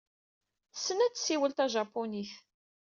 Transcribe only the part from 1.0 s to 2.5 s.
ad tessiwel tajapunit.